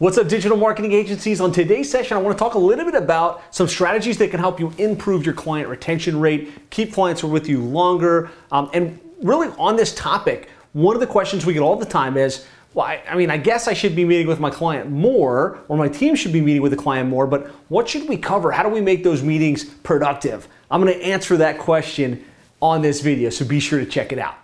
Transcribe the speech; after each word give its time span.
What's 0.00 0.16
up, 0.16 0.28
digital 0.28 0.56
marketing 0.56 0.92
agencies? 0.92 1.42
On 1.42 1.52
today's 1.52 1.90
session, 1.90 2.16
I 2.16 2.22
want 2.22 2.34
to 2.34 2.42
talk 2.42 2.54
a 2.54 2.58
little 2.58 2.86
bit 2.86 2.94
about 2.94 3.42
some 3.54 3.68
strategies 3.68 4.16
that 4.16 4.30
can 4.30 4.40
help 4.40 4.58
you 4.58 4.72
improve 4.78 5.26
your 5.26 5.34
client 5.34 5.68
retention 5.68 6.18
rate, 6.18 6.70
keep 6.70 6.94
clients 6.94 7.22
with 7.22 7.46
you 7.50 7.62
longer. 7.62 8.30
Um, 8.50 8.70
and 8.72 8.98
really, 9.22 9.48
on 9.58 9.76
this 9.76 9.94
topic, 9.94 10.48
one 10.72 10.96
of 10.96 11.00
the 11.00 11.06
questions 11.06 11.44
we 11.44 11.52
get 11.52 11.60
all 11.60 11.76
the 11.76 11.84
time 11.84 12.16
is, 12.16 12.46
well, 12.72 12.86
I, 12.86 13.02
I, 13.10 13.14
mean, 13.14 13.30
I 13.30 13.36
guess 13.36 13.68
I 13.68 13.74
should 13.74 13.94
be 13.94 14.06
meeting 14.06 14.26
with 14.26 14.40
my 14.40 14.48
client 14.48 14.90
more, 14.90 15.58
or 15.68 15.76
my 15.76 15.88
team 15.88 16.14
should 16.14 16.32
be 16.32 16.40
meeting 16.40 16.62
with 16.62 16.72
the 16.72 16.78
client 16.78 17.10
more, 17.10 17.26
but 17.26 17.48
what 17.68 17.86
should 17.86 18.08
we 18.08 18.16
cover? 18.16 18.52
How 18.52 18.62
do 18.62 18.70
we 18.70 18.80
make 18.80 19.04
those 19.04 19.22
meetings 19.22 19.64
productive? 19.64 20.48
I'm 20.70 20.80
going 20.80 20.98
to 20.98 21.04
answer 21.04 21.36
that 21.36 21.58
question 21.58 22.24
on 22.62 22.80
this 22.80 23.02
video, 23.02 23.28
so 23.28 23.44
be 23.44 23.60
sure 23.60 23.78
to 23.78 23.84
check 23.84 24.12
it 24.12 24.18
out. 24.18 24.36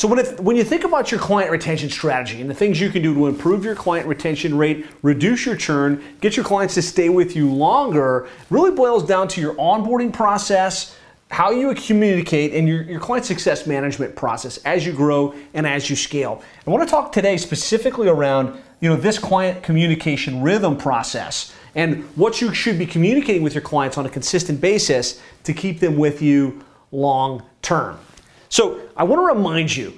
So 0.00 0.08
when, 0.08 0.18
it, 0.18 0.40
when 0.40 0.56
you 0.56 0.64
think 0.64 0.84
about 0.84 1.10
your 1.10 1.20
client 1.20 1.50
retention 1.50 1.90
strategy 1.90 2.40
and 2.40 2.48
the 2.48 2.54
things 2.54 2.80
you 2.80 2.88
can 2.88 3.02
do 3.02 3.12
to 3.12 3.26
improve 3.26 3.66
your 3.66 3.74
client 3.74 4.06
retention 4.06 4.56
rate, 4.56 4.86
reduce 5.02 5.44
your 5.44 5.56
churn, 5.56 6.02
get 6.22 6.38
your 6.38 6.46
clients 6.46 6.72
to 6.76 6.80
stay 6.80 7.10
with 7.10 7.36
you 7.36 7.52
longer, 7.52 8.26
really 8.48 8.70
boils 8.70 9.06
down 9.06 9.28
to 9.28 9.42
your 9.42 9.52
onboarding 9.56 10.10
process, 10.10 10.96
how 11.30 11.50
you 11.50 11.74
communicate, 11.74 12.54
and 12.54 12.66
your, 12.66 12.82
your 12.84 12.98
client 12.98 13.26
success 13.26 13.66
management 13.66 14.16
process 14.16 14.56
as 14.64 14.86
you 14.86 14.94
grow 14.94 15.34
and 15.52 15.66
as 15.66 15.90
you 15.90 15.96
scale. 15.96 16.42
I 16.66 16.70
want 16.70 16.82
to 16.82 16.90
talk 16.90 17.12
today 17.12 17.36
specifically 17.36 18.08
around 18.08 18.58
you 18.80 18.88
know 18.88 18.96
this 18.96 19.18
client 19.18 19.62
communication 19.62 20.40
rhythm 20.40 20.78
process 20.78 21.54
and 21.74 22.04
what 22.16 22.40
you 22.40 22.54
should 22.54 22.78
be 22.78 22.86
communicating 22.86 23.42
with 23.42 23.52
your 23.52 23.60
clients 23.60 23.98
on 23.98 24.06
a 24.06 24.08
consistent 24.08 24.62
basis 24.62 25.20
to 25.44 25.52
keep 25.52 25.78
them 25.78 25.98
with 25.98 26.22
you 26.22 26.64
long 26.90 27.42
term. 27.60 27.98
So 28.50 28.80
I 28.96 29.04
want 29.04 29.20
to 29.20 29.34
remind 29.34 29.74
you 29.74 29.96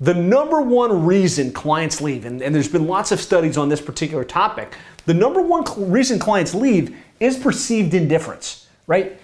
the 0.00 0.14
number 0.14 0.60
one 0.60 1.04
reason 1.04 1.50
clients 1.52 2.00
leave, 2.00 2.26
and, 2.26 2.40
and, 2.40 2.54
there's 2.54 2.68
been 2.68 2.86
lots 2.86 3.10
of 3.10 3.20
studies 3.20 3.56
on 3.56 3.68
this 3.68 3.80
particular 3.80 4.22
topic, 4.22 4.74
the 5.06 5.14
number 5.14 5.42
one 5.42 5.66
cl- 5.66 5.86
reason 5.86 6.18
clients 6.18 6.54
leave 6.54 6.96
is 7.20 7.38
perceived 7.38 7.94
indifference, 7.94 8.68
right? 8.86 9.18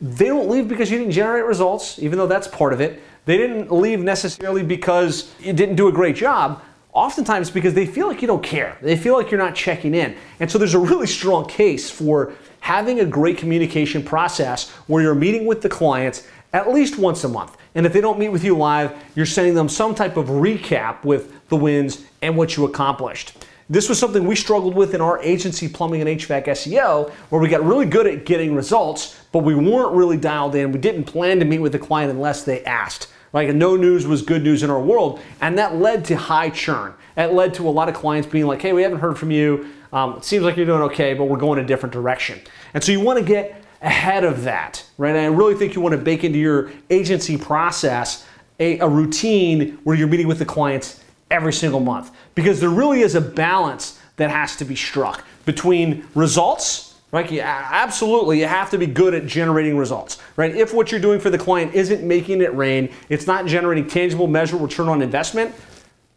They 0.00 0.26
don't 0.26 0.48
leave 0.48 0.68
because 0.68 0.90
you 0.90 0.98
didn't 0.98 1.12
generate 1.12 1.44
results, 1.44 1.98
even 1.98 2.18
though 2.18 2.26
that's 2.26 2.46
part 2.46 2.72
of 2.72 2.80
it. 2.80 3.02
They 3.24 3.38
didn't 3.38 3.72
leave 3.72 4.00
necessarily 4.00 4.62
because 4.62 5.34
you 5.40 5.52
didn't 5.52 5.76
do 5.76 5.88
a 5.88 5.92
great 5.92 6.16
job. 6.16 6.62
Oftentimes 6.92 7.50
because 7.50 7.74
they 7.74 7.86
feel 7.86 8.06
like 8.06 8.22
you 8.22 8.28
don't 8.28 8.42
care. 8.42 8.78
They 8.80 8.96
feel 8.96 9.14
like 9.14 9.30
you're 9.30 9.40
not 9.40 9.54
checking 9.54 9.94
in. 9.94 10.14
And 10.40 10.50
so 10.50 10.58
there's 10.58 10.74
a 10.74 10.78
really 10.78 11.06
strong 11.06 11.46
case 11.48 11.90
for 11.90 12.34
having 12.60 13.00
a 13.00 13.04
great 13.04 13.36
communication 13.36 14.02
process 14.02 14.70
where 14.86 15.02
you're 15.02 15.14
meeting 15.14 15.44
with 15.44 15.60
the 15.60 15.68
clients 15.68 16.26
at 16.52 16.72
least 16.72 16.98
once 16.98 17.24
a 17.24 17.28
month. 17.28 17.56
And 17.74 17.86
if 17.86 17.92
they 17.92 18.00
don't 18.00 18.18
meet 18.18 18.28
with 18.28 18.44
you 18.44 18.56
live, 18.56 18.96
you're 19.14 19.26
sending 19.26 19.54
them 19.54 19.68
some 19.68 19.94
type 19.94 20.16
of 20.16 20.26
recap 20.26 21.04
with 21.04 21.48
the 21.48 21.56
wins 21.56 22.04
and 22.22 22.36
what 22.36 22.56
you 22.56 22.64
accomplished. 22.64 23.36
This 23.68 23.88
was 23.88 23.98
something 23.98 24.26
we 24.26 24.36
struggled 24.36 24.74
with 24.74 24.94
in 24.94 25.00
our 25.00 25.18
agency, 25.22 25.68
Plumbing 25.68 26.02
and 26.02 26.20
HVAC 26.20 26.44
SEO, 26.46 27.10
where 27.30 27.40
we 27.40 27.48
got 27.48 27.64
really 27.64 27.86
good 27.86 28.06
at 28.06 28.26
getting 28.26 28.54
results, 28.54 29.18
but 29.32 29.38
we 29.38 29.54
weren't 29.54 29.92
really 29.92 30.18
dialed 30.18 30.54
in. 30.54 30.70
We 30.70 30.78
didn't 30.78 31.04
plan 31.04 31.38
to 31.38 31.46
meet 31.46 31.60
with 31.60 31.72
the 31.72 31.78
client 31.78 32.10
unless 32.12 32.44
they 32.44 32.62
asked. 32.64 33.08
Like 33.32 33.52
no 33.54 33.74
news 33.74 34.06
was 34.06 34.22
good 34.22 34.44
news 34.44 34.62
in 34.62 34.70
our 34.70 34.80
world, 34.80 35.20
and 35.40 35.58
that 35.58 35.76
led 35.76 36.04
to 36.06 36.16
high 36.16 36.50
churn. 36.50 36.94
That 37.16 37.34
led 37.34 37.54
to 37.54 37.68
a 37.68 37.70
lot 37.70 37.88
of 37.88 37.94
clients 37.94 38.28
being 38.28 38.46
like, 38.46 38.62
"Hey, 38.62 38.72
we 38.72 38.82
haven't 38.82 39.00
heard 39.00 39.18
from 39.18 39.32
you. 39.32 39.66
Um, 39.92 40.18
it 40.18 40.24
seems 40.24 40.44
like 40.44 40.56
you're 40.56 40.66
doing 40.66 40.82
okay, 40.82 41.14
but 41.14 41.24
we're 41.24 41.38
going 41.38 41.58
a 41.58 41.64
different 41.64 41.92
direction." 41.92 42.38
And 42.74 42.84
so 42.84 42.92
you 42.92 43.00
want 43.00 43.18
to 43.18 43.24
get 43.24 43.63
ahead 43.84 44.24
of 44.24 44.44
that, 44.44 44.84
right? 44.98 45.14
And 45.14 45.18
I 45.18 45.26
really 45.26 45.54
think 45.54 45.74
you 45.74 45.80
want 45.80 45.92
to 45.92 46.00
bake 46.00 46.24
into 46.24 46.38
your 46.38 46.72
agency 46.90 47.36
process 47.36 48.26
a, 48.58 48.78
a 48.78 48.88
routine 48.88 49.78
where 49.84 49.94
you're 49.94 50.08
meeting 50.08 50.26
with 50.26 50.38
the 50.38 50.44
clients 50.44 51.04
every 51.30 51.52
single 51.52 51.80
month. 51.80 52.10
Because 52.34 52.60
there 52.60 52.70
really 52.70 53.02
is 53.02 53.14
a 53.14 53.20
balance 53.20 54.00
that 54.16 54.30
has 54.30 54.56
to 54.56 54.64
be 54.64 54.74
struck 54.74 55.24
between 55.44 56.06
results 56.14 56.90
right? 57.10 57.30
Yeah, 57.30 57.68
absolutely 57.70 58.40
you 58.40 58.46
have 58.46 58.70
to 58.70 58.78
be 58.78 58.86
good 58.88 59.14
at 59.14 59.26
generating 59.26 59.76
results 59.76 60.18
right? 60.36 60.54
If 60.54 60.74
what 60.74 60.90
you're 60.90 61.00
doing 61.00 61.20
for 61.20 61.30
the 61.30 61.38
client 61.38 61.74
isn't 61.74 62.02
making 62.02 62.40
it 62.40 62.52
rain 62.54 62.90
it's 63.08 63.26
not 63.26 63.46
generating 63.46 63.86
tangible 63.86 64.26
measurable 64.26 64.66
return 64.66 64.88
on 64.88 65.00
investment 65.00 65.54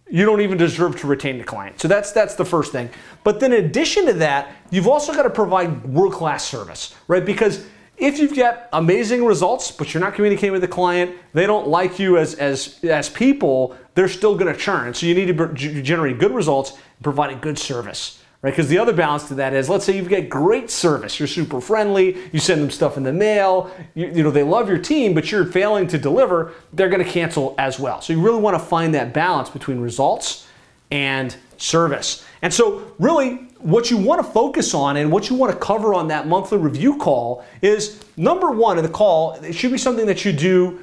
you 0.10 0.26
don't 0.26 0.42
even 0.42 0.58
deserve 0.58 1.00
to 1.02 1.08
retain 1.08 1.38
the 1.38 1.44
client. 1.44 1.80
So 1.80 1.88
that's 1.88 2.12
that's 2.12 2.36
the 2.36 2.46
first 2.46 2.72
thing. 2.72 2.90
But 3.24 3.40
then 3.40 3.54
in 3.54 3.66
addition 3.66 4.06
to 4.06 4.14
that, 4.14 4.52
you've 4.70 4.88
also 4.88 5.14
got 5.14 5.24
to 5.24 5.30
provide 5.30 5.86
world-class 5.86 6.46
service, 6.46 6.96
right? 7.08 7.26
Because 7.26 7.66
if 7.98 8.20
you've 8.20 8.36
got 8.36 8.70
amazing 8.74 9.26
results, 9.26 9.72
but 9.72 9.94
you're 9.94 10.02
not 10.02 10.14
communicating 10.14 10.52
with 10.52 10.62
the 10.62 10.68
client, 10.68 11.16
they 11.34 11.48
don't 11.48 11.68
like 11.68 12.00
you 12.00 12.18
as 12.18 12.36
as 12.36 12.80
as 12.84 13.10
people, 13.10 13.76
they're 13.96 14.08
still 14.08 14.38
going 14.38 14.54
to 14.54 14.60
churn. 14.60 14.94
So 14.94 15.06
you 15.06 15.16
need 15.16 15.36
to 15.38 15.82
generate 15.82 16.20
good 16.20 16.32
results 16.32 16.72
and 16.72 17.04
provide 17.04 17.32
a 17.32 17.36
good 17.36 17.58
service 17.58 18.22
right? 18.48 18.54
Because 18.54 18.70
the 18.70 18.78
other 18.78 18.94
balance 18.94 19.28
to 19.28 19.34
that 19.36 19.54
is, 19.54 19.68
let's 19.68 19.84
say 19.84 19.98
you 19.98 20.04
get 20.04 20.30
great 20.30 20.70
service, 20.70 21.20
you're 21.20 21.28
super 21.28 21.60
friendly, 21.60 22.18
you 22.32 22.40
send 22.40 22.62
them 22.62 22.72
stuff 22.72 22.96
in 22.96 23.04
the 23.04 23.12
mail, 23.12 23.70
you, 23.94 24.08
you 24.08 24.24
know 24.24 24.32
they 24.32 24.44
love 24.44 24.70
your 24.70 24.78
team, 24.78 25.14
but 25.14 25.30
you're 25.30 25.44
failing 25.44 25.86
to 25.88 25.98
deliver, 25.98 26.54
they're 26.72 26.88
going 26.88 27.04
to 27.04 27.12
cancel 27.12 27.54
as 27.58 27.78
well. 27.78 28.00
So 28.00 28.14
you 28.14 28.22
really 28.22 28.40
want 28.40 28.56
to 28.58 28.66
find 28.66 28.96
that 28.96 29.14
balance 29.14 29.50
between 29.50 29.82
results 29.82 30.48
and 30.92 31.36
service. 31.58 32.26
And 32.42 32.54
so 32.54 32.90
really 33.00 33.50
what 33.60 33.92
you 33.92 33.98
want 33.98 34.26
to 34.26 34.32
focus 34.32 34.74
on 34.74 34.96
and 34.96 35.12
what 35.12 35.30
you 35.30 35.36
want 35.36 35.52
to 35.52 35.60
cover 35.60 35.94
on 35.94 36.08
that 36.08 36.26
monthly 36.26 36.58
review 36.58 36.98
call 36.98 37.44
is 37.62 38.02
number 38.16 38.50
one 38.50 38.78
in 38.78 38.84
the 38.86 38.90
call, 38.90 39.34
it 39.34 39.52
should 39.52 39.74
be 39.74 39.78
something 39.78 40.06
that 40.06 40.24
you 40.24 40.32
do 40.32 40.80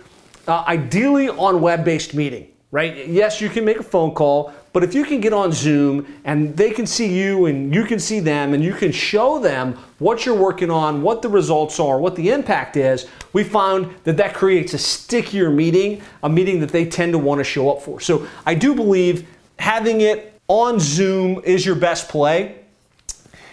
uh, 0.49 0.65
ideally 0.67 1.31
on 1.31 1.63
web-based 1.63 2.13
meeting 2.13 2.51
right? 2.75 3.07
Yes, 3.07 3.41
you 3.41 3.49
can 3.49 3.65
make 3.65 3.79
a 3.79 3.85
phone 3.85 4.11
call, 4.11 4.53
but 4.75 4.83
if 4.83 4.93
you 4.93 5.05
can 5.05 5.21
get 5.21 5.33
on 5.33 5.53
Zoom 5.53 6.05
and 6.25 6.57
they 6.57 6.73
can 6.73 6.85
see 6.85 7.07
you 7.07 7.47
and 7.47 7.73
you 7.73 7.85
can 7.85 8.01
see 8.01 8.19
them 8.19 8.55
and 8.55 8.63
you 8.63 8.75
can 8.75 8.91
show 8.91 9.39
them 9.39 9.79
what 10.01 10.27
you're 10.27 10.35
working 10.35 10.69
on, 10.69 11.01
what 11.01 11.23
the 11.23 11.29
results 11.29 11.79
are, 11.79 12.01
what 12.01 12.17
the 12.17 12.31
impact 12.31 12.77
is, 12.77 13.07
we 13.33 13.45
found 13.45 13.95
that 14.03 14.17
that 14.17 14.35
creates 14.35 14.75
a 14.75 14.79
stickier 14.79 15.49
meeting, 15.49 16.03
a 16.25 16.29
meeting 16.29 16.59
that 16.59 16.71
they 16.71 16.85
tend 16.85 17.13
to 17.13 17.19
want 17.19 17.39
to 17.39 17.45
show 17.45 17.71
up 17.71 17.83
for. 17.83 18.01
So 18.01 18.27
I 18.45 18.57
do 18.57 18.75
believe 18.75 19.29
having 19.61 20.01
it 20.01 20.41
on 20.49 20.81
Zoom 20.81 21.41
is 21.45 21.65
your 21.65 21.77
best 21.77 22.09
play. 22.09 22.57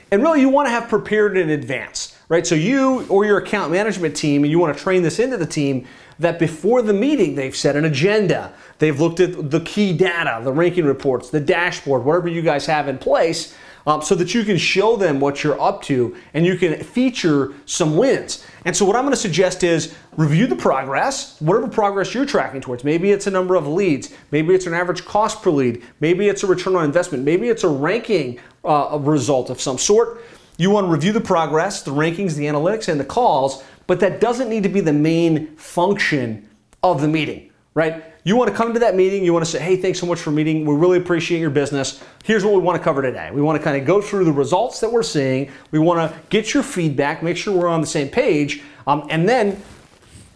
And 0.09 0.23
really, 0.23 0.41
you 0.41 0.49
want 0.49 0.65
to 0.65 0.71
have 0.71 0.89
prepared 0.89 1.37
in 1.37 1.51
advance, 1.51 2.10
right? 2.31 2.47
So 2.47 2.55
you 2.55 3.05
or 3.09 3.25
your 3.25 3.39
account 3.39 3.73
management 3.73 4.15
team, 4.15 4.43
and 4.43 4.49
you 4.49 4.57
want 4.57 4.75
to 4.75 4.81
train 4.81 5.03
this 5.03 5.19
into 5.19 5.35
the 5.35 5.45
team, 5.45 5.85
that 6.17 6.39
before 6.39 6.81
the 6.81 6.93
meeting 6.93 7.35
they've 7.35 7.55
set 7.55 7.75
an 7.75 7.83
agenda. 7.83 8.53
They've 8.79 8.97
looked 8.97 9.19
at 9.19 9.51
the 9.51 9.59
key 9.59 9.91
data, 9.91 10.39
the 10.41 10.53
ranking 10.53 10.85
reports, 10.85 11.29
the 11.29 11.41
dashboard, 11.41 12.05
whatever 12.05 12.29
you 12.29 12.41
guys 12.41 12.65
have 12.67 12.87
in 12.87 12.97
place, 12.97 13.53
um, 13.85 14.01
so 14.01 14.15
that 14.15 14.33
you 14.33 14.45
can 14.45 14.57
show 14.57 14.95
them 14.95 15.19
what 15.19 15.43
you're 15.43 15.59
up 15.59 15.81
to 15.83 16.15
and 16.33 16.45
you 16.45 16.55
can 16.55 16.81
feature 16.81 17.53
some 17.65 17.97
wins. 17.97 18.45
And 18.63 18.77
so, 18.77 18.85
what 18.85 18.95
I'm 18.95 19.01
going 19.01 19.13
to 19.13 19.19
suggest 19.19 19.63
is 19.63 19.93
review 20.15 20.47
the 20.47 20.55
progress, 20.55 21.41
whatever 21.41 21.67
progress 21.67 22.13
you're 22.13 22.25
tracking 22.25 22.61
towards. 22.61 22.85
Maybe 22.85 23.11
it's 23.11 23.27
a 23.27 23.31
number 23.31 23.55
of 23.55 23.67
leads, 23.67 24.13
maybe 24.31 24.55
it's 24.55 24.67
an 24.67 24.73
average 24.73 25.03
cost 25.03 25.41
per 25.41 25.49
lead, 25.49 25.83
maybe 25.99 26.29
it's 26.29 26.43
a 26.43 26.47
return 26.47 26.77
on 26.77 26.85
investment, 26.85 27.25
maybe 27.25 27.49
it's 27.49 27.65
a 27.65 27.69
ranking 27.69 28.39
uh, 28.63 28.97
result 29.01 29.49
of 29.49 29.59
some 29.59 29.77
sort. 29.77 30.23
You 30.61 30.69
want 30.69 30.85
to 30.85 30.91
review 30.91 31.11
the 31.11 31.21
progress, 31.21 31.81
the 31.81 31.91
rankings, 31.91 32.35
the 32.35 32.45
analytics, 32.45 32.87
and 32.87 32.99
the 32.99 33.05
calls 33.05 33.63
but 33.91 33.99
that 33.99 34.21
doesn't 34.21 34.49
need 34.49 34.63
to 34.63 34.69
be 34.69 34.79
the 34.79 34.93
main 34.93 35.53
function 35.57 36.47
of 36.81 37.01
the 37.01 37.09
meeting, 37.09 37.51
right? 37.73 38.05
You 38.23 38.37
want 38.37 38.49
to 38.49 38.55
come 38.55 38.73
to 38.73 38.79
that 38.79 38.95
meeting, 38.95 39.25
you 39.25 39.33
want 39.33 39.43
to 39.43 39.51
say, 39.51 39.59
hey, 39.59 39.75
thanks 39.75 39.99
so 39.99 40.05
much 40.05 40.17
for 40.17 40.31
meeting. 40.31 40.65
We 40.65 40.75
really 40.75 40.97
appreciate 40.97 41.39
your 41.39 41.49
business. 41.49 42.01
Here's 42.23 42.45
what 42.45 42.53
we 42.53 42.59
want 42.59 42.77
to 42.77 42.83
cover 42.83 43.01
today. 43.01 43.31
We 43.33 43.41
want 43.41 43.59
to 43.59 43.63
kind 43.63 43.75
of 43.75 43.85
go 43.85 44.01
through 44.01 44.23
the 44.23 44.31
results 44.31 44.79
that 44.79 44.89
we're 44.89 45.03
seeing. 45.03 45.51
We 45.71 45.79
want 45.79 46.09
to 46.09 46.17
get 46.29 46.53
your 46.53 46.63
feedback, 46.63 47.21
make 47.21 47.35
sure 47.35 47.53
we're 47.53 47.67
on 47.67 47.81
the 47.81 47.87
same 47.87 48.07
page, 48.07 48.63
um, 48.87 49.07
and 49.09 49.27
then 49.27 49.61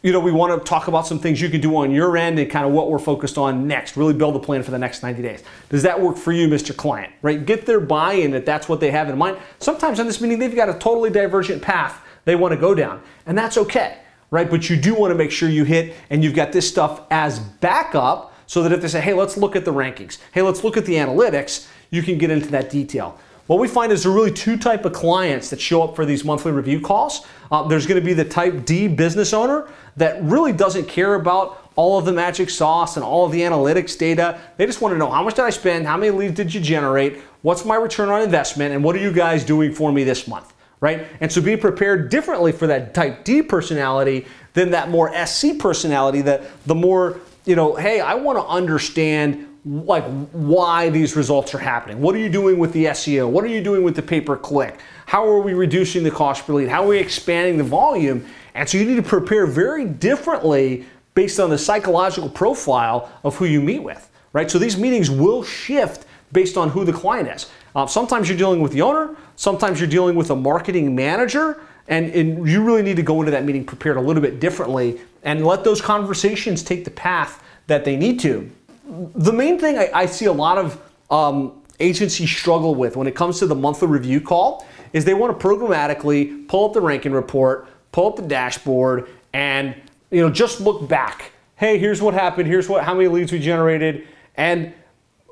you 0.06 0.12
know, 0.12 0.20
we 0.20 0.32
want 0.32 0.54
to 0.54 0.70
talk 0.70 0.88
about 0.88 1.08
some 1.08 1.18
things 1.18 1.42
you 1.42 1.50
can 1.50 1.60
do 1.60 1.76
on 1.78 1.90
your 1.90 2.16
end 2.16 2.38
and 2.38 2.48
kind 2.48 2.64
of 2.64 2.72
what 2.72 2.92
we're 2.92 3.00
focused 3.00 3.40
on 3.40 3.68
next. 3.68 3.98
Really 3.98 4.14
build 4.14 4.36
a 4.36 4.40
plan 4.40 4.62
for 4.62 4.70
the 4.70 4.78
next 4.78 5.02
90 5.02 5.20
days. 5.24 5.42
Does 5.70 5.82
that 5.82 6.00
work 6.00 6.16
for 6.16 6.32
you, 6.32 6.48
Mr. 6.48 6.78
Client? 6.78 7.12
Right? 7.24 7.44
Get 7.44 7.66
their 7.66 7.80
buy-in 7.80 8.30
that 8.30 8.46
that's 8.46 8.70
what 8.70 8.80
they 8.80 8.92
have 8.92 9.10
in 9.10 9.18
mind. 9.18 9.40
Sometimes 9.58 10.00
in 10.00 10.06
this 10.06 10.22
meeting, 10.22 10.38
they've 10.38 10.56
got 10.56 10.70
a 10.70 10.76
totally 10.76 11.10
divergent 11.10 11.64
path 11.64 12.00
they 12.24 12.36
want 12.36 12.52
to 12.52 12.56
go 12.56 12.76
down. 12.76 13.02
And 13.26 13.36
that's 13.36 13.58
okay, 13.58 13.98
right? 14.30 14.48
But 14.48 14.70
you 14.70 14.76
do 14.76 14.94
want 14.94 15.10
to 15.10 15.16
make 15.16 15.32
sure 15.32 15.50
you 15.50 15.64
hit 15.64 15.96
and 16.12 16.24
you've 16.24 16.36
got 16.36 16.52
this 16.52 16.70
stuff 16.70 17.02
as 17.10 17.40
backup 17.40 18.32
so 18.46 18.62
that 18.62 18.72
if 18.72 18.82
they 18.82 18.88
say, 18.88 19.02
hey, 19.02 19.16
let's 19.16 19.38
look 19.38 19.56
at 19.56 19.66
the 19.66 19.74
rankings, 19.74 20.20
hey, 20.34 20.44
let's 20.44 20.64
look 20.64 20.78
at 20.78 20.86
the 20.86 20.94
analytics, 20.94 21.68
you 21.90 22.04
can 22.04 22.20
get 22.20 22.30
into 22.30 22.50
that 22.50 22.70
detail. 22.70 23.20
What 23.48 23.60
we 23.60 23.68
find 23.68 23.92
is 23.92 24.04
there 24.04 24.12
are 24.12 24.16
really 24.16 24.32
two 24.32 24.58
type 24.58 24.86
of 24.86 24.94
clients 24.94 25.52
that 25.52 25.62
show 25.62 25.84
up 25.84 25.96
for 25.96 26.04
these 26.04 26.26
monthly 26.26 26.52
review 26.52 26.82
calls. 26.82 27.28
Uh, 27.52 27.68
there's 27.68 27.86
going 27.86 28.00
to 28.00 28.06
be 28.06 28.14
the 28.14 28.26
type 28.26 28.66
D 28.66 28.88
business 28.88 29.34
owner 29.34 29.68
that 29.98 30.22
really 30.24 30.52
doesn't 30.52 30.88
care 30.88 31.14
about 31.14 31.70
all 31.76 32.00
of 32.00 32.06
the 32.06 32.12
magic 32.12 32.50
sauce 32.50 32.96
and 32.96 33.06
all 33.06 33.26
of 33.26 33.32
the 33.32 33.42
analytics 33.42 33.98
data. 33.98 34.42
They 34.58 34.66
just 34.66 34.82
want 34.82 34.94
to 34.94 34.98
know 34.98 35.12
how 35.12 35.24
much 35.24 35.36
did 35.36 35.46
I 35.46 35.52
spend, 35.52 35.86
how 35.86 35.98
many 35.98 36.10
leads 36.12 36.34
did 36.34 36.54
you 36.54 36.62
generate, 36.62 37.20
what's 37.44 37.66
my 37.66 37.76
return 37.76 38.10
on 38.10 38.24
investment, 38.24 38.74
and 38.74 38.84
what 38.84 38.96
are 38.96 39.00
you 39.00 39.12
guys 39.12 39.44
doing 39.44 39.74
for 39.74 39.92
me 39.92 40.04
this 40.04 40.28
month? 40.28 40.54
right? 40.82 41.08
And 41.22 41.32
so 41.32 41.42
be 41.42 41.58
prepared 41.58 42.10
differently 42.10 42.52
for 42.52 42.68
that 42.68 42.94
type 42.94 43.24
D 43.24 43.42
personality 43.42 44.28
than 44.54 44.72
that 44.72 44.90
more 44.90 45.12
SC 45.26 45.58
personality 45.58 46.22
that 46.22 46.44
the 46.66 46.76
more, 46.76 47.20
you 47.46 47.56
know, 47.56 47.76
hey, 47.76 48.02
I 48.02 48.16
want 48.16 48.38
to 48.38 48.46
understand 48.46 49.48
like 49.66 50.04
why 50.32 50.90
these 50.90 51.16
results 51.16 51.56
are 51.56 51.60
happening. 51.60 52.00
What 52.00 52.14
are 52.14 52.20
you 52.20 52.30
doing 52.30 52.60
with 52.60 52.72
the 52.72 52.86
SEO? 52.86 53.28
What 53.28 53.44
are 53.44 53.48
you 53.48 53.64
doing 53.64 53.84
with 53.84 53.96
the 53.96 54.04
pay 54.04 54.22
per 54.22 54.38
click? 54.38 54.80
How 55.08 55.28
are 55.28 55.40
we 55.40 55.54
reducing 55.54 56.04
the 56.04 56.12
cost 56.12 56.46
per 56.46 56.54
lead? 56.54 56.70
How 56.70 56.84
are 56.84 56.88
we 56.88 57.00
expanding 57.00 57.58
the 57.58 57.64
volume? 57.64 58.26
And 58.54 58.70
so 58.70 58.78
you 58.78 58.86
need 58.86 58.96
to 58.96 59.04
prepare 59.04 59.48
very 59.48 59.86
differently 59.86 60.86
based 61.16 61.40
on 61.40 61.50
the 61.50 61.58
psychological 61.58 62.30
profile 62.30 63.12
of 63.24 63.36
who 63.38 63.46
you 63.46 63.60
meet 63.60 63.82
with, 63.82 64.10
right? 64.34 64.52
So 64.52 64.60
these 64.60 64.78
meetings 64.78 65.10
will 65.10 65.44
shift 65.44 66.06
based 66.32 66.58
on 66.58 66.70
who 66.70 66.86
the 66.86 66.94
client 66.94 67.30
is. 67.30 67.50
Uh, 67.76 67.88
sometimes 67.88 68.30
you're 68.30 68.38
dealing 68.38 68.62
with 68.62 68.72
the 68.72 68.82
owner, 68.82 69.16
sometimes 69.36 69.80
you're 69.80 69.90
dealing 69.90 70.16
with 70.16 70.30
a 70.30 70.36
marketing 70.36 70.94
manager, 70.94 71.62
and, 71.88 72.12
and 72.12 72.48
you 72.48 72.64
really 72.64 72.82
need 72.82 72.98
to 72.98 73.04
go 73.04 73.20
into 73.20 73.32
that 73.32 73.46
meeting 73.46 73.66
prepared 73.66 73.98
a 73.98 74.02
little 74.02 74.22
bit 74.22 74.40
differently 74.40 75.00
and 75.24 75.46
let 75.46 75.64
those 75.64 75.82
conversations 75.82 76.62
take 76.62 76.84
the 76.84 76.92
path 76.92 77.44
that 77.68 77.86
they 77.86 77.96
need 77.96 78.20
to. 78.20 78.52
The 78.88 79.34
main 79.34 79.60
thing 79.60 79.78
I, 79.78 79.90
I 79.94 80.06
see 80.06 80.26
a 80.26 80.34
lot 80.34 80.58
of 80.58 80.82
um, 81.10 81.62
agencies 81.80 82.30
struggle 82.30 82.76
with 82.76 82.96
when 82.96 83.08
it 83.08 83.16
comes 83.16 83.40
to 83.40 83.48
the 83.48 83.56
monthly 83.56 83.88
review 83.88 84.22
call 84.22 84.66
is 84.94 85.06
they 85.06 85.14
want 85.14 85.38
to 85.38 85.48
programmatically 85.48 86.48
pull 86.48 86.68
up 86.68 86.74
the 86.74 86.82
ranking 86.82 87.12
report, 87.12 87.68
pull 87.92 88.08
up 88.08 88.16
the 88.16 88.22
dashboard, 88.22 89.10
and 89.34 89.76
you 90.12 90.22
know 90.22 90.30
just 90.30 90.62
look 90.62 90.88
back. 90.88 91.32
Hey, 91.56 91.78
here's 91.78 92.02
what 92.02 92.14
happened. 92.14 92.48
Here's 92.48 92.70
what 92.70 92.84
how 92.84 92.94
many 92.94 93.08
leads 93.08 93.32
we 93.32 93.40
generated, 93.40 94.08
and 94.36 94.74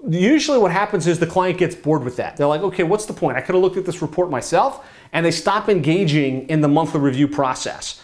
usually 0.10 0.58
what 0.58 0.72
happens 0.72 1.08
is 1.08 1.20
the 1.20 1.28
client 1.28 1.58
gets 1.58 1.76
bored 1.76 2.04
with 2.04 2.18
that. 2.18 2.36
They're 2.36 2.48
like, 2.48 2.62
okay, 2.62 2.84
what's 2.84 3.06
the 3.06 3.14
point? 3.14 3.38
I 3.38 3.42
could 3.42 3.56
have 3.56 3.62
looked 3.62 3.78
at 3.78 3.86
this 3.86 4.02
report 4.02 4.30
myself, 4.30 4.86
and 5.14 5.26
they 5.26 5.32
stop 5.32 5.70
engaging 5.70 6.48
in 6.50 6.62
the 6.62 6.68
monthly 6.68 7.00
review 7.00 7.28
process. 7.28 8.02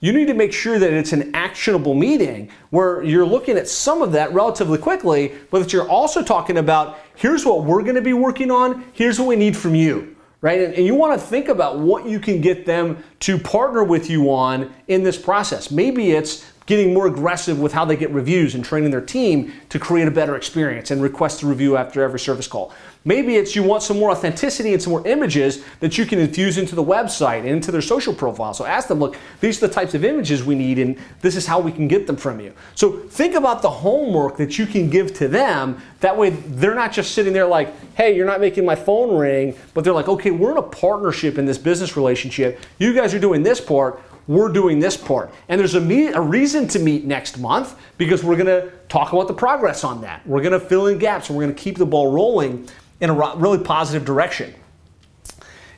You 0.00 0.14
need 0.14 0.28
to 0.28 0.34
make 0.34 0.52
sure 0.52 0.78
that 0.78 0.92
it's 0.92 1.12
an 1.12 1.34
actionable 1.34 1.94
meeting 1.94 2.50
where 2.70 3.02
you're 3.02 3.26
looking 3.26 3.58
at 3.58 3.68
some 3.68 4.00
of 4.00 4.12
that 4.12 4.32
relatively 4.32 4.78
quickly, 4.78 5.32
but 5.50 5.58
that 5.60 5.72
you're 5.74 5.88
also 5.88 6.22
talking 6.22 6.56
about 6.56 6.98
here's 7.16 7.44
what 7.44 7.64
we're 7.64 7.82
going 7.82 7.96
to 7.96 8.02
be 8.02 8.14
working 8.14 8.50
on, 8.50 8.84
here's 8.94 9.18
what 9.18 9.28
we 9.28 9.36
need 9.36 9.56
from 9.56 9.74
you 9.74 10.16
right? 10.42 10.62
And, 10.62 10.74
and, 10.74 10.86
you 10.86 10.94
want 10.94 11.20
to 11.20 11.26
think 11.26 11.48
about 11.48 11.78
what 11.78 12.06
you 12.06 12.18
can 12.18 12.40
get 12.40 12.64
them 12.64 13.04
to 13.20 13.36
partner 13.38 13.84
with 13.84 14.08
you 14.08 14.32
on 14.32 14.72
in 14.88 15.02
this 15.02 15.18
process. 15.18 15.70
Maybe 15.70 16.12
it's 16.12 16.46
getting 16.70 16.94
more 16.94 17.08
aggressive 17.08 17.58
with 17.58 17.72
how 17.72 17.84
they 17.84 17.96
get 17.96 18.08
reviews 18.12 18.54
and 18.54 18.64
training 18.64 18.92
their 18.92 19.00
team 19.00 19.52
to 19.70 19.76
create 19.76 20.06
a 20.06 20.10
better 20.10 20.36
experience 20.36 20.92
and 20.92 21.02
request 21.02 21.42
a 21.42 21.46
review 21.46 21.76
after 21.76 22.00
every 22.00 22.20
service 22.20 22.46
call. 22.46 22.72
Maybe 23.04 23.34
it's 23.34 23.56
you 23.56 23.64
want 23.64 23.82
some 23.82 23.98
more 23.98 24.12
authenticity 24.12 24.72
and 24.72 24.80
some 24.80 24.92
more 24.92 25.04
images 25.04 25.64
that 25.80 25.98
you 25.98 26.06
can 26.06 26.20
infuse 26.20 26.58
into 26.58 26.76
the 26.76 26.84
website 26.84 27.40
and 27.40 27.48
into 27.48 27.72
their 27.72 27.82
social 27.82 28.14
profile. 28.14 28.54
So 28.54 28.66
ask 28.66 28.86
them, 28.86 29.00
look, 29.00 29.16
these 29.40 29.60
are 29.60 29.66
the 29.66 29.74
types 29.74 29.94
of 29.94 30.04
images 30.04 30.44
we 30.44 30.54
need 30.54 30.78
and 30.78 30.96
this 31.22 31.34
is 31.34 31.44
how 31.44 31.58
we 31.58 31.72
can 31.72 31.88
get 31.88 32.06
them 32.06 32.16
from 32.16 32.38
you. 32.38 32.54
So 32.76 32.98
think 32.98 33.34
about 33.34 33.62
the 33.62 33.70
homework 33.70 34.36
that 34.36 34.56
you 34.56 34.64
can 34.64 34.88
give 34.90 35.12
to 35.14 35.26
them. 35.26 35.82
That 35.98 36.16
way 36.16 36.30
they're 36.30 36.76
not 36.76 36.92
just 36.92 37.14
sitting 37.16 37.32
there 37.32 37.46
like, 37.46 37.74
hey, 37.96 38.14
you're 38.14 38.26
not 38.26 38.40
making 38.40 38.64
my 38.64 38.76
phone 38.76 39.18
ring, 39.18 39.56
but 39.74 39.82
they're 39.82 39.92
like, 39.92 40.08
okay, 40.08 40.30
we're 40.30 40.52
in 40.52 40.58
a 40.58 40.62
partnership 40.62 41.36
in 41.36 41.46
this 41.46 41.58
business 41.58 41.96
relationship. 41.96 42.60
You 42.78 42.94
guys 42.94 43.12
are 43.12 43.18
doing 43.18 43.42
this 43.42 43.60
part 43.60 44.00
we're 44.30 44.48
doing 44.48 44.78
this 44.78 44.96
part. 44.96 45.34
And 45.48 45.58
there's 45.58 45.74
a, 45.74 45.80
meet, 45.80 46.12
a 46.14 46.20
reason 46.20 46.68
to 46.68 46.78
meet 46.78 47.04
next 47.04 47.36
month 47.36 47.74
because 47.98 48.22
we're 48.22 48.36
going 48.36 48.46
to 48.46 48.70
talk 48.88 49.12
about 49.12 49.26
the 49.26 49.34
progress 49.34 49.82
on 49.82 50.02
that. 50.02 50.24
We're 50.24 50.40
going 50.40 50.52
to 50.52 50.60
fill 50.60 50.86
in 50.86 50.98
gaps 50.98 51.28
and 51.28 51.36
we're 51.36 51.46
going 51.46 51.56
to 51.56 51.60
keep 51.60 51.76
the 51.76 51.86
ball 51.86 52.12
rolling 52.12 52.68
in 53.00 53.10
a 53.10 53.34
really 53.34 53.58
positive 53.58 54.04
direction. 54.04 54.54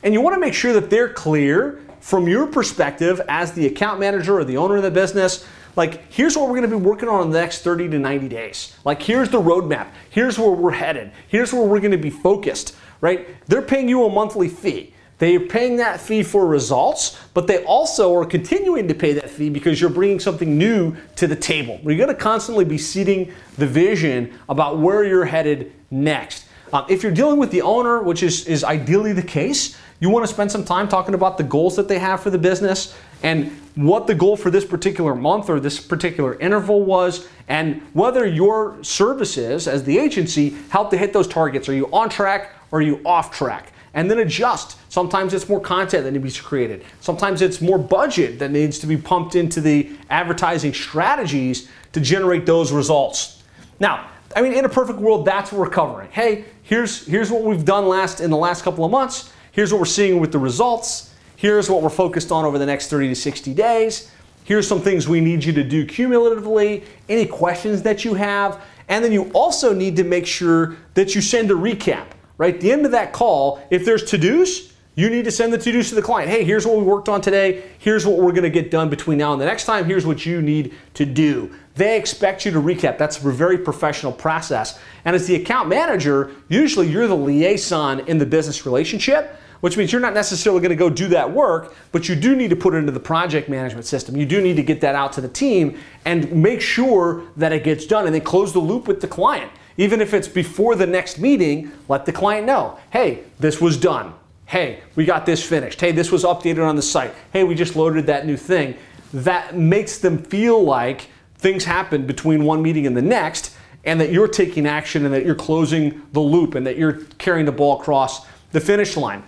And 0.03 0.13
you 0.13 0.21
want 0.21 0.35
to 0.35 0.39
make 0.39 0.53
sure 0.53 0.71
that 0.73 0.91
they're 0.91 1.09
clear 1.09 1.83
from 1.99 2.27
your 2.27 2.45
perspective 2.45 3.19
as 3.27 3.53
the 3.53 3.65
account 3.65 3.99
manager 3.99 4.37
or 4.37 4.43
the 4.43 4.57
owner 4.57 4.77
of 4.77 4.83
the 4.83 4.91
business. 4.91 5.47
Like, 5.75 6.13
here's 6.13 6.37
what 6.37 6.47
we're 6.47 6.59
going 6.59 6.69
to 6.69 6.77
be 6.77 6.83
working 6.83 7.09
on 7.09 7.23
in 7.23 7.31
the 7.31 7.39
next 7.39 7.63
30 7.63 7.89
to 7.89 7.97
90 7.97 8.27
days. 8.27 8.75
Like, 8.85 9.01
here's 9.01 9.29
the 9.29 9.41
roadmap. 9.41 9.87
Here's 10.11 10.37
where 10.37 10.51
we're 10.51 10.73
headed. 10.73 11.11
Here's 11.27 11.51
where 11.51 11.63
we're 11.63 11.79
going 11.79 11.89
to 11.91 11.97
be 11.97 12.11
focused, 12.11 12.75
right? 13.01 13.27
They're 13.47 13.63
paying 13.63 13.89
you 13.89 14.05
a 14.05 14.11
monthly 14.11 14.47
fee. 14.47 14.93
They're 15.23 15.39
paying 15.39 15.77
that 15.77 16.01
fee 16.01 16.21
for 16.21 16.45
results, 16.45 17.17
but 17.33 17.47
they 17.47 17.63
also 17.63 18.13
are 18.13 18.25
continuing 18.25 18.89
to 18.89 18.93
pay 18.93 19.13
that 19.13 19.29
fee 19.29 19.49
because 19.49 19.79
you're 19.79 19.89
bringing 19.89 20.19
something 20.19 20.57
new 20.57 20.97
to 21.15 21.27
the 21.27 21.35
table. 21.37 21.79
You're 21.81 21.95
going 21.95 22.09
to 22.09 22.13
constantly 22.13 22.65
be 22.65 22.77
seeding 22.77 23.31
the 23.57 23.65
vision 23.65 24.37
about 24.49 24.79
where 24.79 25.05
you're 25.05 25.23
headed 25.23 25.71
next. 25.89 26.45
Um, 26.73 26.83
if 26.89 27.03
you're 27.03 27.13
dealing 27.13 27.39
with 27.39 27.51
the 27.51 27.61
owner, 27.61 28.03
which 28.03 28.21
is, 28.21 28.45
is 28.47 28.65
ideally 28.65 29.13
the 29.13 29.23
case, 29.23 29.77
you 30.01 30.09
want 30.09 30.27
to 30.27 30.33
spend 30.33 30.51
some 30.51 30.65
time 30.65 30.89
talking 30.89 31.13
about 31.13 31.37
the 31.37 31.45
goals 31.45 31.77
that 31.77 31.87
they 31.87 31.99
have 31.99 32.19
for 32.19 32.29
the 32.29 32.37
business 32.37 32.93
and 33.21 33.49
what 33.75 34.07
the 34.07 34.15
goal 34.15 34.35
for 34.35 34.51
this 34.51 34.65
particular 34.65 35.15
month 35.15 35.49
or 35.49 35.61
this 35.61 35.79
particular 35.79 36.37
interval 36.39 36.83
was, 36.83 37.29
and 37.47 37.81
whether 37.93 38.27
your 38.27 38.83
services 38.83 39.69
as 39.69 39.85
the 39.85 39.97
agency 39.99 40.49
help 40.67 40.89
to 40.89 40.97
hit 40.97 41.13
those 41.13 41.29
targets. 41.29 41.69
Are 41.69 41.73
you 41.73 41.85
on 41.93 42.09
track 42.09 42.51
or 42.71 42.79
are 42.79 42.81
you 42.81 42.99
off 43.05 43.31
track? 43.31 43.69
And 43.93 44.09
then 44.09 44.19
adjust. 44.19 44.77
Sometimes 44.91 45.33
it's 45.33 45.47
more 45.47 45.59
content 45.59 46.03
that 46.03 46.11
needs 46.11 46.35
to 46.35 46.41
be 46.41 46.47
created. 46.47 46.83
Sometimes 46.99 47.41
it's 47.41 47.61
more 47.61 47.77
budget 47.77 48.39
that 48.39 48.51
needs 48.51 48.79
to 48.79 48.87
be 48.87 48.97
pumped 48.97 49.35
into 49.35 49.61
the 49.61 49.91
advertising 50.09 50.73
strategies 50.73 51.69
to 51.91 52.01
generate 52.01 52.45
those 52.45 52.71
results. 52.71 53.43
Now, 53.79 54.09
I 54.35 54.41
mean, 54.41 54.53
in 54.53 54.65
a 54.65 54.69
perfect 54.69 54.99
world, 54.99 55.25
that's 55.25 55.51
what 55.51 55.59
we're 55.59 55.69
covering. 55.69 56.09
Hey, 56.11 56.45
here's, 56.63 57.05
here's 57.05 57.31
what 57.31 57.43
we've 57.43 57.65
done 57.65 57.87
last 57.87 58.19
in 58.19 58.31
the 58.31 58.37
last 58.37 58.63
couple 58.63 58.83
of 58.83 58.91
months. 58.91 59.31
Here's 59.51 59.71
what 59.71 59.79
we're 59.79 59.85
seeing 59.85 60.19
with 60.19 60.31
the 60.31 60.39
results. 60.39 61.13
Here's 61.35 61.69
what 61.69 61.83
we're 61.83 61.89
focused 61.89 62.31
on 62.31 62.45
over 62.45 62.57
the 62.57 62.65
next 62.65 62.89
30 62.89 63.09
to 63.09 63.15
60 63.15 63.53
days. 63.53 64.11
Here's 64.45 64.67
some 64.67 64.81
things 64.81 65.07
we 65.07 65.21
need 65.21 65.43
you 65.43 65.53
to 65.53 65.63
do 65.63 65.85
cumulatively, 65.85 66.83
any 67.07 67.25
questions 67.25 67.81
that 67.83 68.03
you 68.03 68.15
have. 68.15 68.61
And 68.89 69.03
then 69.03 69.11
you 69.11 69.29
also 69.33 69.73
need 69.73 69.95
to 69.97 70.03
make 70.03 70.25
sure 70.25 70.75
that 70.95 71.15
you 71.15 71.21
send 71.21 71.51
a 71.51 71.53
recap, 71.53 72.07
right? 72.37 72.55
At 72.55 72.61
the 72.61 72.71
end 72.71 72.85
of 72.85 72.91
that 72.91 73.13
call, 73.13 73.61
if 73.69 73.85
there's 73.85 74.03
to-dos, 74.05 74.73
you 74.95 75.09
need 75.09 75.25
to 75.25 75.31
send 75.31 75.51
the 75.51 75.57
to-dos 75.57 75.89
to 75.89 75.95
the 75.95 76.01
client. 76.01 76.29
Hey, 76.29 76.43
here's 76.43 76.67
what 76.67 76.77
we 76.77 76.83
worked 76.83 77.09
on 77.09 77.19
today. 77.19 77.63
Here's 77.79 78.05
what 78.05 78.17
we're 78.17 78.31
going 78.31 78.43
to 78.43 78.49
get 78.49 78.69
done 78.69 78.89
between 78.89 79.17
now 79.17 79.33
and 79.33 79.41
the 79.41 79.45
next 79.45 79.65
time. 79.65 79.85
Here's 79.85 80.05
what 80.05 80.25
you 80.25 80.41
need 80.41 80.73
to 80.93 81.05
do. 81.05 81.51
They 81.75 81.97
expect 81.97 82.45
you 82.45 82.51
to 82.51 82.59
recap. 82.59 82.99
That's 82.99 83.17
a 83.17 83.31
very 83.31 83.57
professional 83.57 84.11
process. 84.11 84.79
And 85.05 85.15
as 85.15 85.25
the 85.25 85.35
account 85.35 85.67
manager, 85.67 86.31
usually 86.47 86.87
you're 86.87 87.07
the 87.07 87.17
liaison 87.17 88.01
in 88.01 88.19
the 88.19 88.25
business 88.27 88.67
relationship, 88.67 89.35
which 89.61 89.77
means 89.77 89.91
you're 89.91 90.01
not 90.01 90.13
necessarily 90.13 90.61
going 90.61 90.69
to 90.69 90.75
go 90.75 90.91
do 90.91 91.07
that 91.07 91.31
work, 91.31 91.73
but 91.91 92.07
you 92.07 92.15
do 92.15 92.35
need 92.35 92.51
to 92.51 92.55
put 92.55 92.75
it 92.75 92.77
into 92.77 92.91
the 92.91 92.99
project 92.99 93.49
management 93.49 93.87
system. 93.87 94.15
You 94.15 94.27
do 94.27 94.41
need 94.41 94.57
to 94.57 94.63
get 94.63 94.81
that 94.81 94.93
out 94.93 95.13
to 95.13 95.21
the 95.21 95.27
team 95.27 95.79
and 96.05 96.31
make 96.31 96.61
sure 96.61 97.23
that 97.37 97.51
it 97.51 97.63
gets 97.63 97.87
done 97.87 98.05
and 98.05 98.13
then 98.13 98.21
close 98.21 98.53
the 98.53 98.59
loop 98.59 98.87
with 98.87 99.01
the 99.01 99.07
client. 99.07 99.51
Even 99.77 100.01
if 100.01 100.13
it's 100.13 100.27
before 100.27 100.75
the 100.75 100.85
next 100.85 101.19
meeting, 101.19 101.71
let 101.87 102.05
the 102.05 102.11
client 102.11 102.45
know, 102.45 102.77
hey, 102.91 103.23
this 103.39 103.59
was 103.59 103.77
done. 103.77 104.13
Hey, 104.45 104.81
we 104.95 105.05
got 105.05 105.25
this 105.25 105.43
finished. 105.43 105.81
Hey, 105.81 105.91
this 105.91 106.11
was 106.11 106.23
updated 106.23 106.67
on 106.67 106.75
the 106.75 106.81
site. 106.81 107.13
Hey, 107.31 107.43
we 107.43 107.55
just 107.55 107.75
loaded 107.75 108.05
that 108.07 108.25
new 108.25 108.37
thing. 108.37 108.75
That 109.13 109.57
makes 109.57 109.97
them 109.97 110.17
feel 110.17 110.63
like 110.63 111.09
things 111.37 111.65
happen 111.65 112.05
between 112.05 112.43
one 112.43 112.61
meeting 112.61 112.85
and 112.85 112.95
the 112.95 113.01
next, 113.01 113.55
and 113.83 113.99
that 113.99 114.11
you're 114.11 114.27
taking 114.27 114.65
action 114.65 115.05
and 115.05 115.13
that 115.13 115.25
you're 115.25 115.35
closing 115.35 116.01
the 116.13 116.19
loop 116.19 116.55
and 116.55 116.65
that 116.65 116.77
you're 116.77 117.01
carrying 117.17 117.45
the 117.45 117.51
ball 117.51 117.79
across 117.79 118.25
the 118.51 118.61
finish 118.61 118.95
line. 118.95 119.23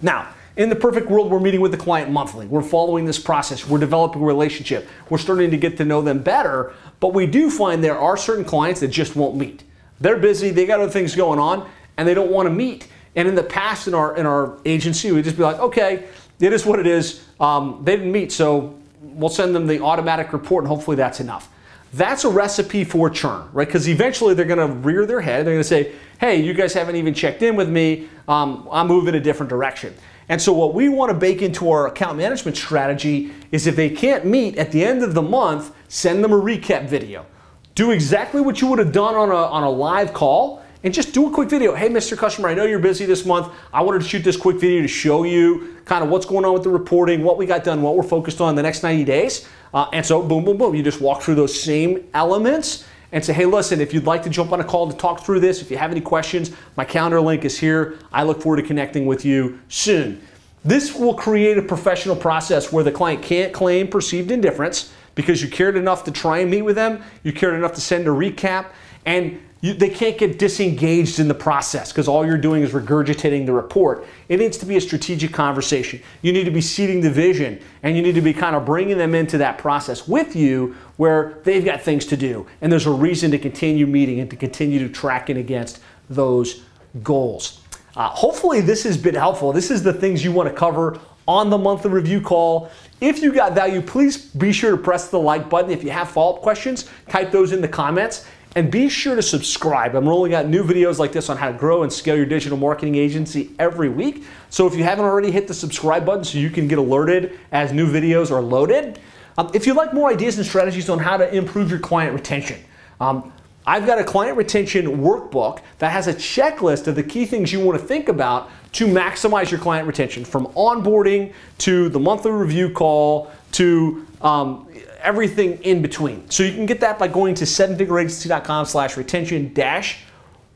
Now, 0.00 0.28
in 0.56 0.68
the 0.68 0.76
perfect 0.76 1.08
world, 1.10 1.30
we're 1.30 1.40
meeting 1.40 1.60
with 1.60 1.72
the 1.72 1.78
client 1.78 2.10
monthly. 2.10 2.46
We're 2.46 2.62
following 2.62 3.04
this 3.04 3.18
process. 3.18 3.66
We're 3.66 3.78
developing 3.78 4.22
a 4.22 4.24
relationship. 4.24 4.88
We're 5.10 5.18
starting 5.18 5.50
to 5.50 5.56
get 5.56 5.76
to 5.78 5.84
know 5.84 6.00
them 6.00 6.22
better. 6.22 6.72
But 7.00 7.12
we 7.12 7.26
do 7.26 7.50
find 7.50 7.82
there 7.82 7.98
are 7.98 8.16
certain 8.16 8.44
clients 8.44 8.80
that 8.80 8.88
just 8.88 9.16
won't 9.16 9.36
meet. 9.36 9.64
They're 10.00 10.18
busy, 10.18 10.50
they 10.50 10.66
got 10.66 10.80
other 10.80 10.90
things 10.90 11.16
going 11.16 11.38
on, 11.38 11.68
and 11.96 12.06
they 12.06 12.14
don't 12.14 12.30
want 12.30 12.46
to 12.46 12.50
meet. 12.50 12.88
And 13.16 13.28
in 13.28 13.34
the 13.34 13.44
past, 13.44 13.86
in 13.88 13.94
our 13.94 14.16
in 14.16 14.26
our 14.26 14.58
agency, 14.64 15.12
we'd 15.12 15.24
just 15.24 15.36
be 15.36 15.42
like, 15.42 15.58
okay, 15.58 16.06
it 16.40 16.52
is 16.52 16.66
what 16.66 16.78
it 16.78 16.86
is. 16.86 17.24
Um, 17.40 17.80
they 17.84 17.96
didn't 17.96 18.12
meet, 18.12 18.32
so 18.32 18.76
we'll 19.00 19.28
send 19.28 19.54
them 19.54 19.66
the 19.66 19.80
automatic 19.80 20.32
report 20.32 20.64
and 20.64 20.68
hopefully 20.68 20.96
that's 20.96 21.20
enough. 21.20 21.48
That's 21.92 22.24
a 22.24 22.28
recipe 22.28 22.82
for 22.82 23.08
churn, 23.08 23.48
right? 23.52 23.68
Because 23.68 23.88
eventually 23.88 24.34
they're 24.34 24.44
going 24.44 24.58
to 24.58 24.74
rear 24.74 25.06
their 25.06 25.20
head. 25.20 25.46
They're 25.46 25.54
going 25.54 25.62
to 25.62 25.68
say, 25.68 25.92
hey, 26.18 26.42
you 26.42 26.52
guys 26.52 26.74
haven't 26.74 26.96
even 26.96 27.14
checked 27.14 27.42
in 27.42 27.54
with 27.54 27.68
me. 27.68 28.08
Um, 28.26 28.68
I'm 28.72 28.88
moving 28.88 29.14
in 29.14 29.20
a 29.20 29.22
different 29.22 29.48
direction. 29.48 29.94
And 30.28 30.40
so, 30.40 30.52
what 30.52 30.74
we 30.74 30.88
want 30.88 31.10
to 31.10 31.18
bake 31.18 31.42
into 31.42 31.70
our 31.70 31.86
account 31.86 32.16
management 32.16 32.56
strategy 32.56 33.30
is 33.52 33.66
if 33.66 33.76
they 33.76 33.90
can't 33.90 34.24
meet 34.24 34.56
at 34.56 34.72
the 34.72 34.84
end 34.84 35.02
of 35.02 35.14
the 35.14 35.22
month, 35.22 35.74
send 35.88 36.24
them 36.24 36.32
a 36.32 36.40
recap 36.40 36.88
video. 36.88 37.26
Do 37.74 37.90
exactly 37.90 38.40
what 38.40 38.60
you 38.60 38.68
would 38.68 38.78
have 38.78 38.92
done 38.92 39.14
on 39.14 39.30
a, 39.30 39.34
on 39.34 39.62
a 39.64 39.70
live 39.70 40.12
call 40.12 40.62
and 40.84 40.92
just 40.92 41.12
do 41.12 41.26
a 41.26 41.30
quick 41.30 41.48
video. 41.48 41.74
Hey, 41.74 41.88
Mr. 41.88 42.16
Customer, 42.16 42.48
I 42.48 42.54
know 42.54 42.64
you're 42.64 42.78
busy 42.78 43.06
this 43.06 43.24
month. 43.24 43.52
I 43.72 43.82
wanted 43.82 44.02
to 44.02 44.08
shoot 44.08 44.22
this 44.22 44.36
quick 44.36 44.56
video 44.56 44.82
to 44.82 44.88
show 44.88 45.24
you 45.24 45.78
kind 45.86 46.04
of 46.04 46.10
what's 46.10 46.26
going 46.26 46.44
on 46.44 46.52
with 46.52 46.62
the 46.62 46.70
reporting, 46.70 47.24
what 47.24 47.38
we 47.38 47.46
got 47.46 47.64
done, 47.64 47.82
what 47.82 47.96
we're 47.96 48.02
focused 48.02 48.40
on 48.40 48.54
the 48.54 48.62
next 48.62 48.82
90 48.82 49.04
days. 49.04 49.48
Uh, 49.72 49.88
and 49.92 50.04
so, 50.04 50.22
boom, 50.22 50.44
boom, 50.44 50.56
boom. 50.58 50.74
You 50.74 50.82
just 50.82 51.00
walk 51.00 51.22
through 51.22 51.34
those 51.36 51.58
same 51.58 52.04
elements 52.14 52.86
and 53.14 53.24
say, 53.24 53.32
hey, 53.32 53.46
listen, 53.46 53.80
if 53.80 53.94
you'd 53.94 54.06
like 54.06 54.24
to 54.24 54.28
jump 54.28 54.50
on 54.50 54.60
a 54.60 54.64
call 54.64 54.90
to 54.90 54.96
talk 54.96 55.24
through 55.24 55.38
this, 55.38 55.62
if 55.62 55.70
you 55.70 55.76
have 55.76 55.92
any 55.92 56.00
questions, 56.00 56.50
my 56.76 56.84
calendar 56.84 57.20
link 57.20 57.44
is 57.44 57.56
here. 57.56 57.96
I 58.12 58.24
look 58.24 58.42
forward 58.42 58.60
to 58.60 58.66
connecting 58.66 59.06
with 59.06 59.24
you 59.24 59.60
soon. 59.68 60.20
This 60.64 60.96
will 60.96 61.14
create 61.14 61.56
a 61.56 61.62
professional 61.62 62.16
process 62.16 62.72
where 62.72 62.82
the 62.82 62.90
client 62.90 63.22
can't 63.22 63.52
claim 63.52 63.86
perceived 63.86 64.32
indifference 64.32 64.92
because 65.14 65.40
you 65.40 65.48
cared 65.48 65.76
enough 65.76 66.02
to 66.04 66.10
try 66.10 66.38
and 66.38 66.50
meet 66.50 66.62
with 66.62 66.74
them, 66.74 67.04
you 67.22 67.32
cared 67.32 67.54
enough 67.54 67.74
to 67.74 67.80
send 67.80 68.08
a 68.08 68.10
recap, 68.10 68.66
and 69.06 69.40
you, 69.64 69.72
they 69.72 69.88
can't 69.88 70.18
get 70.18 70.38
disengaged 70.38 71.18
in 71.18 71.26
the 71.26 71.34
process 71.34 71.90
because 71.90 72.06
all 72.06 72.26
you're 72.26 72.36
doing 72.36 72.62
is 72.62 72.72
regurgitating 72.72 73.46
the 73.46 73.52
report. 73.54 74.06
It 74.28 74.38
needs 74.38 74.58
to 74.58 74.66
be 74.66 74.76
a 74.76 74.80
strategic 74.80 75.32
conversation. 75.32 76.02
You 76.20 76.34
need 76.34 76.44
to 76.44 76.50
be 76.50 76.60
seeding 76.60 77.00
the 77.00 77.08
vision 77.08 77.58
and 77.82 77.96
you 77.96 78.02
need 78.02 78.14
to 78.16 78.20
be 78.20 78.34
kind 78.34 78.54
of 78.54 78.66
bringing 78.66 78.98
them 78.98 79.14
into 79.14 79.38
that 79.38 79.56
process 79.56 80.06
with 80.06 80.36
you 80.36 80.76
where 80.98 81.40
they've 81.44 81.64
got 81.64 81.80
things 81.80 82.04
to 82.06 82.16
do 82.16 82.46
and 82.60 82.70
there's 82.70 82.84
a 82.84 82.90
reason 82.90 83.30
to 83.30 83.38
continue 83.38 83.86
meeting 83.86 84.20
and 84.20 84.28
to 84.28 84.36
continue 84.36 84.86
to 84.86 84.92
tracking 84.92 85.38
against 85.38 85.80
those 86.10 86.62
goals. 87.02 87.62
Uh, 87.96 88.10
hopefully, 88.10 88.60
this 88.60 88.82
has 88.82 88.98
been 88.98 89.14
helpful. 89.14 89.50
This 89.50 89.70
is 89.70 89.82
the 89.82 89.94
things 89.94 90.22
you 90.22 90.30
want 90.30 90.50
to 90.50 90.54
cover 90.54 91.00
on 91.26 91.48
the 91.48 91.56
monthly 91.56 91.90
review 91.90 92.20
call. 92.20 92.70
If 93.00 93.22
you 93.22 93.32
got 93.32 93.54
value, 93.54 93.80
please 93.80 94.18
be 94.18 94.52
sure 94.52 94.72
to 94.72 94.76
press 94.76 95.08
the 95.08 95.18
like 95.18 95.48
button. 95.48 95.70
If 95.70 95.82
you 95.82 95.90
have 95.90 96.10
follow 96.10 96.36
up 96.36 96.42
questions, 96.42 96.90
type 97.08 97.30
those 97.30 97.52
in 97.52 97.62
the 97.62 97.68
comments. 97.68 98.26
And 98.56 98.70
be 98.70 98.88
sure 98.88 99.16
to 99.16 99.22
subscribe. 99.22 99.96
I'm 99.96 100.08
rolling 100.08 100.32
out 100.32 100.46
new 100.46 100.62
videos 100.62 100.98
like 100.98 101.10
this 101.10 101.28
on 101.28 101.36
how 101.36 101.50
to 101.50 101.58
grow 101.58 101.82
and 101.82 101.92
scale 101.92 102.16
your 102.16 102.26
digital 102.26 102.56
marketing 102.56 102.94
agency 102.94 103.50
every 103.58 103.88
week. 103.88 104.24
So 104.48 104.66
if 104.68 104.76
you 104.76 104.84
haven't 104.84 105.04
already, 105.04 105.32
hit 105.32 105.48
the 105.48 105.54
subscribe 105.54 106.06
button 106.06 106.22
so 106.22 106.38
you 106.38 106.50
can 106.50 106.68
get 106.68 106.78
alerted 106.78 107.38
as 107.50 107.72
new 107.72 107.90
videos 107.90 108.30
are 108.30 108.40
loaded. 108.40 109.00
Um, 109.36 109.50
if 109.54 109.66
you'd 109.66 109.76
like 109.76 109.92
more 109.92 110.10
ideas 110.10 110.36
and 110.38 110.46
strategies 110.46 110.88
on 110.88 111.00
how 111.00 111.16
to 111.16 111.34
improve 111.34 111.68
your 111.68 111.80
client 111.80 112.14
retention, 112.14 112.60
um, 113.00 113.32
I've 113.66 113.86
got 113.86 113.98
a 113.98 114.04
client 114.04 114.36
retention 114.36 114.98
workbook 114.98 115.60
that 115.78 115.90
has 115.90 116.06
a 116.06 116.14
checklist 116.14 116.86
of 116.86 116.94
the 116.94 117.02
key 117.02 117.24
things 117.24 117.52
you 117.52 117.60
want 117.60 117.80
to 117.80 117.84
think 117.84 118.08
about 118.08 118.50
to 118.72 118.86
maximize 118.86 119.50
your 119.50 119.58
client 119.58 119.88
retention 119.88 120.24
from 120.24 120.46
onboarding 120.48 121.32
to 121.58 121.88
the 121.88 121.98
monthly 121.98 122.30
review 122.30 122.70
call 122.70 123.32
to 123.52 124.06
um, 124.20 124.68
everything 125.04 125.62
in 125.62 125.82
between. 125.82 126.28
So 126.30 126.42
you 126.42 126.52
can 126.52 126.66
get 126.66 126.80
that 126.80 126.98
by 126.98 127.08
going 127.08 127.34
to 127.36 127.44
sevenfigureagency.com 127.44 128.66
slash 128.66 128.96
retention 128.96 129.52
dash 129.54 130.00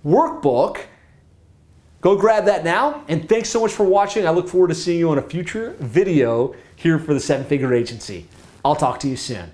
workbook. 0.04 0.80
Go 2.00 2.16
grab 2.16 2.44
that 2.46 2.64
now. 2.64 3.04
And 3.08 3.28
thanks 3.28 3.48
so 3.48 3.60
much 3.60 3.72
for 3.72 3.84
watching. 3.84 4.26
I 4.26 4.30
look 4.30 4.48
forward 4.48 4.68
to 4.68 4.74
seeing 4.74 4.98
you 4.98 5.10
on 5.10 5.18
a 5.18 5.22
future 5.22 5.76
video 5.80 6.54
here 6.76 6.98
for 6.98 7.12
the 7.12 7.20
Seven 7.20 7.44
Figure 7.44 7.74
Agency. 7.74 8.26
I'll 8.64 8.76
talk 8.76 9.00
to 9.00 9.08
you 9.08 9.16
soon. 9.16 9.50